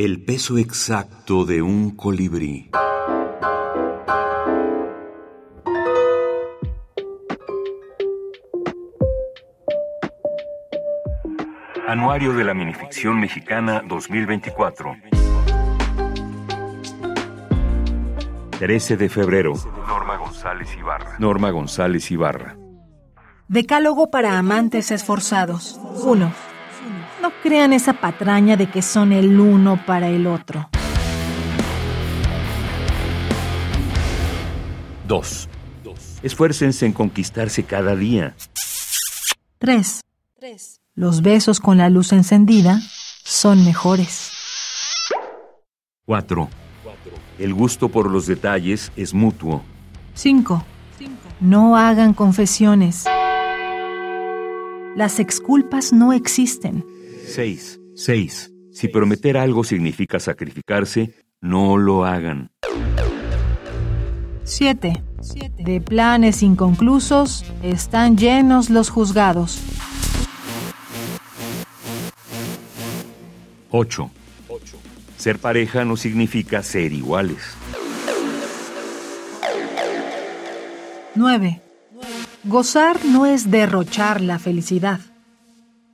[0.00, 2.70] El peso exacto de un colibrí.
[11.88, 14.94] Anuario de la Minificción Mexicana 2024.
[18.56, 19.54] 13 de febrero.
[19.88, 21.16] Norma González Ibarra.
[21.18, 22.56] Norma González Ibarra.
[23.48, 25.80] Decálogo para amantes esforzados.
[26.04, 26.47] 1.
[27.20, 30.68] No crean esa patraña de que son el uno para el otro.
[35.06, 35.48] 2.
[36.22, 38.34] Esfuércense en conquistarse cada día.
[39.58, 40.00] 3.
[40.94, 42.80] Los besos con la luz encendida
[43.24, 44.30] son mejores.
[46.06, 46.48] 4.
[47.38, 49.62] El gusto por los detalles es mutuo.
[50.14, 50.64] 5.
[51.40, 53.04] No hagan confesiones.
[54.96, 56.84] Las exculpas no existen.
[57.28, 57.80] 6.
[57.94, 58.52] 6.
[58.72, 62.50] Si prometer algo significa sacrificarse, no lo hagan.
[64.44, 65.04] 7.
[65.58, 69.60] De planes inconclusos están llenos los juzgados.
[73.70, 74.10] 8.
[75.16, 77.38] Ser pareja no significa ser iguales.
[81.14, 81.60] 9.
[82.44, 85.00] Gozar no es derrochar la felicidad.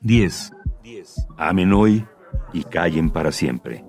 [0.00, 0.52] 10.
[1.36, 2.06] Amen hoy
[2.52, 3.84] y callen para siempre.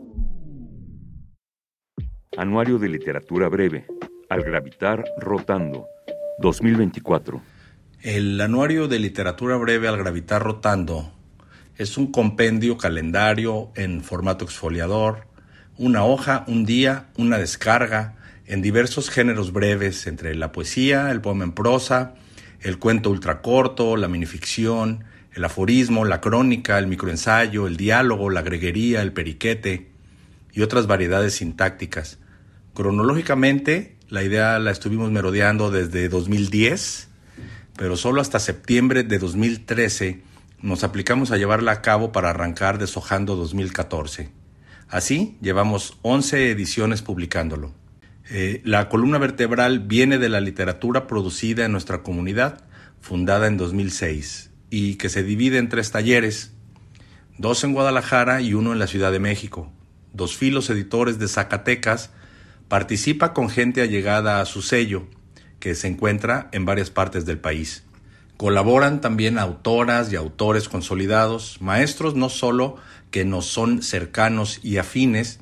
[2.38, 3.86] Anuario de Literatura Breve.
[4.30, 5.88] Al gravitar rotando.
[6.40, 7.42] 2024.
[8.02, 11.14] El Anuario de Literatura Breve al gravitar rotando
[11.78, 15.28] es un compendio calendario en formato exfoliador,
[15.78, 21.44] una hoja, un día, una descarga, en diversos géneros breves, entre la poesía, el poema
[21.44, 22.16] en prosa,
[22.60, 29.02] el cuento ultracorto, la minificción, el aforismo, la crónica, el microensayo, el diálogo, la greguería,
[29.02, 29.92] el periquete
[30.52, 32.20] y otras variedades sintácticas.
[32.74, 37.10] Cronológicamente, la idea la estuvimos merodeando desde 2010,
[37.78, 40.22] pero solo hasta septiembre de 2013
[40.62, 44.30] nos aplicamos a llevarla a cabo para arrancar deshojando 2014.
[44.90, 47.74] Así, llevamos 11 ediciones publicándolo.
[48.30, 52.64] Eh, la columna vertebral viene de la literatura producida en nuestra comunidad,
[53.00, 56.54] fundada en 2006, y que se divide en tres talleres,
[57.38, 59.70] dos en Guadalajara y uno en la Ciudad de México.
[60.14, 62.10] Dos filos editores de Zacatecas
[62.70, 65.08] participa con gente allegada a su sello,
[65.60, 67.84] que se encuentra en varias partes del país.
[68.38, 72.78] Colaboran también autoras y autores consolidados, maestros no solo
[73.12, 75.42] que nos son cercanos y afines,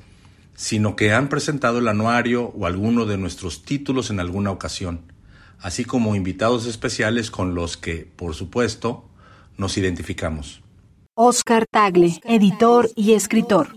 [0.56, 5.12] sino que han presentado el anuario o alguno de nuestros títulos en alguna ocasión,
[5.60, 9.09] así como invitados especiales con los que, por supuesto,
[9.56, 10.62] nos identificamos.
[11.14, 13.68] Oscar Tagle, editor y escritor.